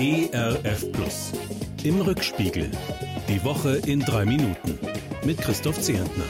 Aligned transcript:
ERF 0.00 0.92
Plus. 0.92 1.32
Im 1.82 2.00
Rückspiegel. 2.00 2.70
Die 3.28 3.42
Woche 3.42 3.78
in 3.78 3.98
drei 3.98 4.24
Minuten. 4.24 4.78
Mit 5.24 5.38
Christoph 5.38 5.80
Zehentner. 5.80 6.22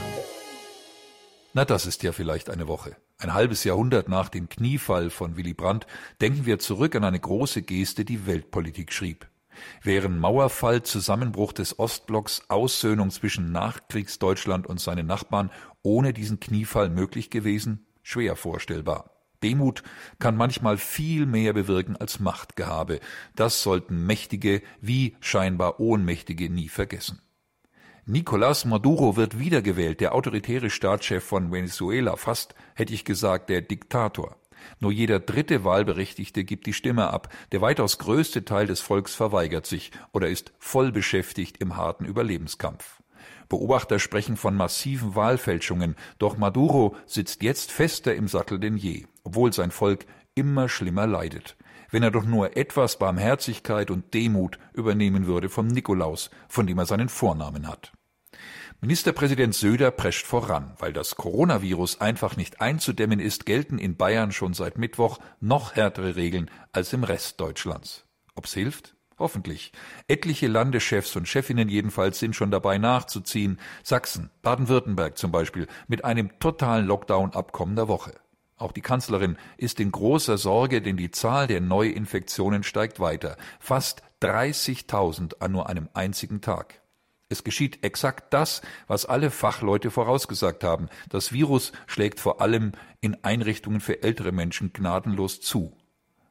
Na, 1.53 1.67
das 1.67 1.85
ist 1.85 2.03
ja 2.03 2.13
vielleicht 2.13 2.49
eine 2.49 2.67
Woche. 2.67 2.97
Ein 3.19 3.35
halbes 3.35 3.65
Jahrhundert 3.65 4.09
nach 4.09 4.31
dem 4.31 4.49
Kniefall 4.49 5.11
von 5.11 5.37
Willy 5.37 5.53
Brandt 5.53 5.87
denken 6.23 6.47
wir 6.47 6.59
zurück 6.59 6.97
an 6.97 7.05
eine 7.05 7.21
große 7.21 7.61
Geste, 7.61 8.07
die 8.07 8.27
Weltpolitik 8.27 8.91
schrieb. 8.91 9.29
Wären 9.83 10.19
Mauerfall, 10.19 10.83
Zusammenbruch 10.83 11.53
des 11.53 11.79
Ostblocks, 11.79 12.45
Aussöhnung 12.49 13.11
zwischen 13.11 13.53
Nachkriegsdeutschland 13.53 14.67
und 14.67 14.81
seinen 14.81 15.07
Nachbarn 15.07 15.51
ohne 15.83 16.15
diesen 16.15 16.41
Kniefall 16.41 16.89
möglich 16.89 17.29
gewesen? 17.29 17.87
Schwer 18.03 18.35
vorstellbar. 18.35 19.18
Demut 19.43 19.83
kann 20.19 20.37
manchmal 20.37 20.77
viel 20.77 21.27
mehr 21.27 21.53
bewirken 21.53 21.97
als 21.97 22.21
Machtgehabe. 22.21 23.01
Das 23.37 23.63
sollten 23.63 24.07
Mächtige 24.07 24.63
wie 24.81 25.17
scheinbar 25.21 25.81
Ohnmächtige 25.81 26.51
nie 26.51 26.69
vergessen. 26.69 27.23
Nicolás 28.07 28.67
Maduro 28.67 29.17
wird 29.17 29.39
wiedergewählt, 29.39 30.01
der 30.01 30.15
autoritäre 30.15 30.71
Staatschef 30.71 31.23
von 31.23 31.53
Venezuela, 31.53 32.17
fast 32.17 32.55
hätte 32.75 32.95
ich 32.95 33.05
gesagt 33.05 33.51
der 33.51 33.61
Diktator. 33.61 34.37
Nur 34.81 34.93
jeder 34.93 35.21
dritte 35.21 35.65
Wahlberechtigte 35.65 36.45
gibt 36.45 36.67
die 36.67 36.73
Stimme 36.73 37.11
ab, 37.11 37.33
der 37.53 37.61
weitaus 37.61 37.99
größte 37.99 38.45
Teil 38.45 38.67
des 38.67 38.81
Volks 38.81 39.15
verweigert 39.15 39.67
sich 39.67 39.93
oder 40.13 40.29
ist 40.29 40.53
voll 40.59 40.91
beschäftigt 40.91 41.59
im 41.59 41.77
harten 41.77 42.05
Überlebenskampf. 42.05 43.03
Beobachter 43.49 43.99
sprechen 43.99 44.37
von 44.37 44.55
massiven 44.55 45.15
Wahlfälschungen, 45.15 45.97
doch 46.19 46.37
Maduro 46.37 46.97
sitzt 47.07 47.43
jetzt 47.43 47.73
fester 47.73 48.15
im 48.15 48.29
Sattel 48.29 48.59
denn 48.59 48.77
je, 48.77 49.07
obwohl 49.25 49.53
sein 49.53 49.71
Volk 49.71 50.07
immer 50.35 50.69
schlimmer 50.69 51.07
leidet. 51.07 51.57
Wenn 51.91 52.03
er 52.03 52.11
doch 52.11 52.25
nur 52.25 52.57
etwas 52.57 52.99
Barmherzigkeit 52.99 53.91
und 53.91 54.13
Demut 54.13 54.59
übernehmen 54.75 55.27
würde 55.27 55.49
vom 55.49 55.67
Nikolaus, 55.67 56.31
von 56.49 56.67
dem 56.67 56.79
er 56.79 56.87
seinen 56.87 57.09
Vornamen 57.09 57.67
hat. 57.67 57.93
Ministerpräsident 58.81 59.57
Söder 59.57 59.91
prescht 59.91 60.27
voran. 60.27 60.75
Weil 60.79 60.93
das 60.93 61.17
Coronavirus 61.17 62.01
einfach 62.01 62.37
nicht 62.37 62.61
einzudämmen 62.61 63.19
ist, 63.19 63.45
gelten 63.45 63.79
in 63.79 63.97
Bayern 63.97 64.31
schon 64.31 64.55
seit 64.55 64.79
Mittwoch 64.79 65.19
noch 65.41 65.75
härtere 65.75 66.15
Regeln 66.15 66.49
als 66.73 66.93
im 66.93 67.03
Rest 67.03 67.41
Deutschlands. 67.41 68.05
Ob's 68.37 68.55
hilft? 68.55 68.95
Hoffentlich. 69.19 69.73
Etliche 70.07 70.47
Landeschefs 70.47 71.17
und 71.17 71.27
Chefinnen 71.27 71.69
jedenfalls 71.69 72.21
sind 72.21 72.37
schon 72.37 72.53
dabei 72.53 72.79
nachzuziehen. 72.79 73.59
Sachsen, 73.83 74.31
Baden-Württemberg 74.43 75.19
zum 75.19 75.33
Beispiel, 75.33 75.67
mit 75.89 76.05
einem 76.05 76.39
totalen 76.39 76.87
Lockdown 76.87 77.33
ab 77.33 77.53
kommender 77.53 77.89
Woche. 77.89 78.15
Auch 78.57 78.73
die 78.73 78.81
Kanzlerin 78.81 79.37
ist 79.57 79.81
in 79.81 79.93
großer 79.93 80.39
Sorge, 80.39 80.83
denn 80.83 80.97
die 80.97 81.11
Zahl 81.11 81.47
der 81.47 81.61
Neuinfektionen 81.61 82.63
steigt 82.63 83.01
weiter. 83.01 83.37
Fast 83.61 84.03
30.000 84.23 85.41
an 85.41 85.53
nur 85.53 85.69
einem 85.69 85.89
einzigen 85.95 86.41
Tag. 86.41 86.81
Es 87.29 87.45
geschieht 87.45 87.85
exakt 87.85 88.33
das, 88.33 88.63
was 88.87 89.05
alle 89.05 89.31
Fachleute 89.31 89.91
vorausgesagt 89.91 90.65
haben. 90.65 90.89
Das 91.09 91.33
Virus 91.33 91.73
schlägt 91.87 92.21
vor 92.21 92.41
allem 92.41 92.73
in 93.01 93.23
Einrichtungen 93.23 93.81
für 93.81 94.03
ältere 94.03 94.33
Menschen 94.33 94.73
gnadenlos 94.73 95.41
zu. 95.41 95.77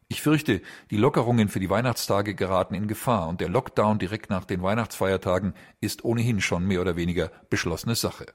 Ich 0.09 0.21
fürchte, 0.21 0.61
die 0.89 0.95
Lockerungen 0.95 1.49
für 1.49 1.59
die 1.59 1.69
Weihnachtstage 1.69 2.33
geraten 2.33 2.75
in 2.75 2.87
Gefahr 2.87 3.27
und 3.27 3.41
der 3.41 3.49
Lockdown 3.49 3.99
direkt 3.99 4.29
nach 4.29 4.45
den 4.45 4.63
Weihnachtsfeiertagen 4.63 5.53
ist 5.81 6.05
ohnehin 6.05 6.39
schon 6.39 6.65
mehr 6.65 6.79
oder 6.79 6.95
weniger 6.95 7.29
beschlossene 7.49 7.95
Sache. 7.95 8.27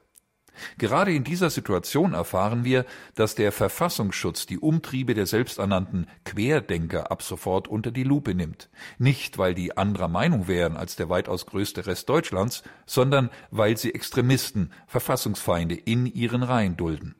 Gerade 0.77 1.11
in 1.13 1.23
dieser 1.23 1.49
Situation 1.49 2.13
erfahren 2.13 2.63
wir, 2.63 2.85
dass 3.15 3.33
der 3.33 3.51
Verfassungsschutz 3.51 4.45
die 4.45 4.59
Umtriebe 4.59 5.15
der 5.15 5.25
selbsternannten 5.25 6.07
Querdenker 6.25 7.11
ab 7.11 7.23
sofort 7.23 7.67
unter 7.67 7.89
die 7.89 8.03
Lupe 8.03 8.35
nimmt. 8.35 8.69
Nicht, 8.99 9.39
weil 9.39 9.55
die 9.55 9.75
anderer 9.75 10.09
Meinung 10.09 10.47
wären 10.47 10.77
als 10.77 10.95
der 10.95 11.09
weitaus 11.09 11.47
größte 11.47 11.87
Rest 11.87 12.07
Deutschlands, 12.07 12.61
sondern 12.85 13.31
weil 13.49 13.77
sie 13.77 13.95
Extremisten, 13.95 14.71
Verfassungsfeinde 14.85 15.73
in 15.73 16.05
ihren 16.05 16.43
Reihen 16.43 16.77
dulden. 16.77 17.15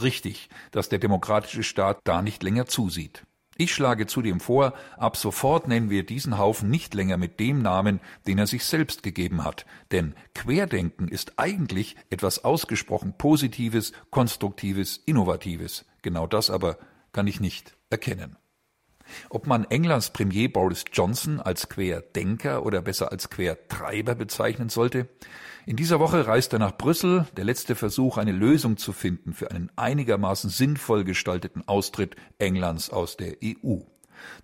Richtig, 0.00 0.48
dass 0.70 0.88
der 0.88 1.00
demokratische 1.00 1.64
Staat 1.64 1.98
da 2.04 2.22
nicht 2.22 2.44
länger 2.44 2.66
zusieht. 2.66 3.24
Ich 3.58 3.72
schlage 3.72 4.06
zudem 4.06 4.40
vor, 4.40 4.74
ab 4.98 5.16
sofort 5.16 5.66
nennen 5.66 5.88
wir 5.88 6.04
diesen 6.04 6.36
Haufen 6.36 6.68
nicht 6.68 6.92
länger 6.92 7.16
mit 7.16 7.40
dem 7.40 7.62
Namen, 7.62 8.00
den 8.26 8.38
er 8.38 8.46
sich 8.46 8.64
selbst 8.64 9.02
gegeben 9.02 9.44
hat, 9.44 9.64
denn 9.92 10.14
Querdenken 10.34 11.08
ist 11.08 11.38
eigentlich 11.38 11.96
etwas 12.10 12.44
ausgesprochen 12.44 13.14
Positives, 13.16 13.92
Konstruktives, 14.10 14.98
Innovatives. 15.06 15.86
Genau 16.02 16.26
das 16.26 16.50
aber 16.50 16.76
kann 17.12 17.26
ich 17.26 17.40
nicht 17.40 17.76
erkennen. 17.88 18.36
Ob 19.30 19.46
man 19.46 19.64
Englands 19.64 20.10
Premier 20.10 20.48
Boris 20.48 20.84
Johnson 20.92 21.40
als 21.40 21.68
Querdenker 21.68 22.64
oder 22.64 22.82
besser 22.82 23.12
als 23.12 23.30
Quertreiber 23.30 24.14
bezeichnen 24.14 24.68
sollte? 24.68 25.08
In 25.66 25.76
dieser 25.76 25.98
Woche 25.98 26.26
reist 26.26 26.52
er 26.52 26.60
nach 26.60 26.76
Brüssel, 26.76 27.26
der 27.36 27.44
letzte 27.44 27.74
Versuch, 27.74 28.18
eine 28.18 28.32
Lösung 28.32 28.76
zu 28.76 28.92
finden 28.92 29.32
für 29.32 29.50
einen 29.50 29.70
einigermaßen 29.74 30.48
sinnvoll 30.48 31.04
gestalteten 31.04 31.66
Austritt 31.66 32.14
Englands 32.38 32.90
aus 32.90 33.16
der 33.16 33.34
EU. 33.44 33.78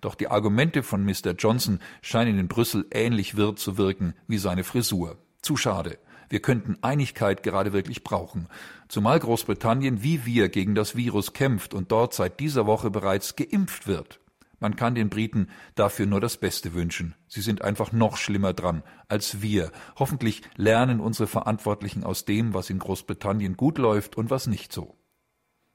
Doch 0.01 0.15
die 0.15 0.27
Argumente 0.27 0.83
von 0.83 1.03
Mr. 1.05 1.31
Johnson 1.37 1.79
scheinen 2.01 2.37
in 2.37 2.47
Brüssel 2.47 2.85
ähnlich 2.91 3.37
wirr 3.37 3.55
zu 3.55 3.77
wirken 3.77 4.15
wie 4.27 4.37
seine 4.37 4.63
Frisur. 4.63 5.17
Zu 5.41 5.57
schade. 5.57 5.97
Wir 6.29 6.41
könnten 6.41 6.77
Einigkeit 6.81 7.43
gerade 7.43 7.73
wirklich 7.73 8.03
brauchen, 8.03 8.47
zumal 8.87 9.19
Großbritannien 9.19 10.03
wie 10.03 10.25
wir 10.25 10.49
gegen 10.49 10.73
das 10.73 10.95
Virus 10.95 11.33
kämpft 11.33 11.73
und 11.73 11.91
dort 11.91 12.13
seit 12.13 12.39
dieser 12.39 12.65
Woche 12.65 12.89
bereits 12.89 13.35
geimpft 13.35 13.87
wird. 13.87 14.19
Man 14.63 14.77
kann 14.77 14.95
den 14.95 15.09
Briten 15.09 15.49
dafür 15.75 16.05
nur 16.05 16.21
das 16.21 16.37
Beste 16.37 16.73
wünschen. 16.73 17.15
Sie 17.27 17.41
sind 17.41 17.63
einfach 17.63 17.91
noch 17.91 18.15
schlimmer 18.15 18.53
dran 18.53 18.81
als 19.09 19.41
wir. 19.41 19.73
Hoffentlich 19.99 20.41
lernen 20.55 21.01
unsere 21.01 21.27
Verantwortlichen 21.27 22.05
aus 22.05 22.23
dem, 22.23 22.53
was 22.53 22.69
in 22.69 22.79
Großbritannien 22.79 23.57
gut 23.57 23.77
läuft 23.77 24.15
und 24.15 24.29
was 24.29 24.47
nicht 24.47 24.71
so. 24.71 24.95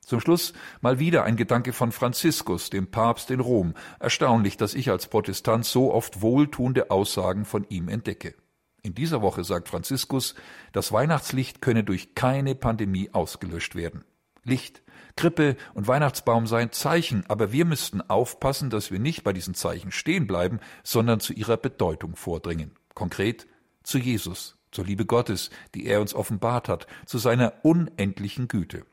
Zum 0.01 0.21
Schluss 0.21 0.55
mal 0.81 0.99
wieder 0.99 1.25
ein 1.25 1.37
Gedanke 1.37 1.75
von 1.75 1.93
Franziskus, 1.93 2.71
dem 2.71 2.91
Papst 2.91 3.31
in 3.31 3.41
Rom. 3.41 3.75
Erstaunlich, 4.01 4.57
dass 4.57 4.73
ich 4.73 4.91
als 4.91 5.07
Protestant 5.07 5.67
so 5.67 5.93
oft 5.93 6.23
wohltuende 6.23 6.91
Aussagen 6.91 7.45
von 7.45 7.67
ihm 7.69 7.89
entdecke. 7.89 8.37
In 8.81 8.95
dieser 8.95 9.21
Woche 9.21 9.45
sagt 9.45 9.69
Franziskus, 9.69 10.35
das 10.73 10.93
Weihnachtslicht 10.93 11.61
könne 11.61 11.85
durch 11.85 12.15
keine 12.15 12.55
Pandemie 12.55 13.11
ausgelöscht 13.13 13.75
werden. 13.75 14.07
Licht, 14.49 14.83
Krippe 15.17 15.57
und 15.75 15.89
Weihnachtsbaum 15.89 16.47
seien 16.47 16.73
Zeichen, 16.73 17.25
aber 17.29 17.53
wir 17.53 17.65
müssten 17.65 18.01
aufpassen, 18.01 18.71
dass 18.71 18.91
wir 18.91 18.99
nicht 18.99 19.25
bei 19.25 19.33
diesen 19.33 19.55
Zeichen 19.55 19.91
stehen 19.91 20.27
bleiben, 20.27 20.61
sondern 20.85 21.21
zu 21.21 21.33
ihrer 21.33 21.57
Bedeutung 21.57 22.17
vordringen. 22.17 22.73
Konkret 22.95 23.47
zu 23.83 23.99
Jesus, 23.99 24.57
zur 24.71 24.85
Liebe 24.85 25.07
Gottes, 25.07 25.51
die 25.75 25.87
er 25.87 26.01
uns 26.01 26.15
offenbart 26.15 26.69
hat, 26.69 26.87
zu 27.07 27.19
seiner 27.19 27.53
unendlichen 27.63 28.49
Güte. 28.49 28.85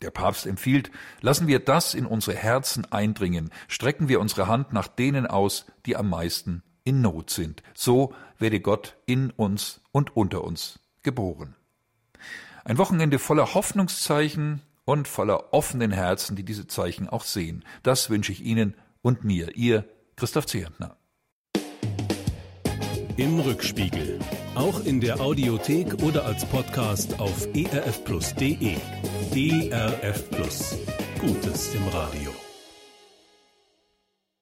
Der 0.00 0.10
Papst 0.10 0.46
empfiehlt, 0.46 0.90
lassen 1.20 1.46
wir 1.46 1.60
das 1.60 1.94
in 1.94 2.06
unsere 2.06 2.36
Herzen 2.36 2.90
eindringen, 2.90 3.50
strecken 3.68 4.08
wir 4.08 4.20
unsere 4.20 4.48
Hand 4.48 4.72
nach 4.72 4.88
denen 4.88 5.26
aus, 5.26 5.66
die 5.86 5.96
am 5.96 6.08
meisten 6.08 6.62
in 6.84 7.00
Not 7.00 7.30
sind. 7.30 7.62
So 7.74 8.14
werde 8.38 8.60
Gott 8.60 8.96
in 9.06 9.30
uns 9.30 9.80
und 9.92 10.16
unter 10.16 10.44
uns 10.44 10.80
geboren. 11.02 11.54
Ein 12.64 12.78
Wochenende 12.78 13.18
voller 13.18 13.54
Hoffnungszeichen 13.54 14.62
und 14.84 15.08
voller 15.08 15.52
offenen 15.52 15.90
Herzen, 15.90 16.36
die 16.36 16.44
diese 16.44 16.66
Zeichen 16.66 17.08
auch 17.08 17.24
sehen. 17.24 17.64
Das 17.82 18.10
wünsche 18.10 18.32
ich 18.32 18.44
Ihnen 18.44 18.74
und 19.00 19.24
mir, 19.24 19.56
Ihr 19.56 19.84
Christoph 20.16 20.46
Zehentner. 20.46 20.96
Im 23.16 23.40
Rückspiegel. 23.40 24.18
Auch 24.54 24.84
in 24.84 25.00
der 25.00 25.20
Audiothek 25.20 26.02
oder 26.02 26.24
als 26.24 26.44
Podcast 26.46 27.18
auf 27.20 27.46
erfplus.de. 27.54 28.76
ERF 29.34 30.30
Plus. 30.30 30.78
Gutes 31.20 31.74
im 31.74 31.86
Radio. 31.88 32.41